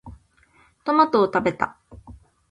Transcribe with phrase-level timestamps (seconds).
[0.83, 1.77] トマトを食べた。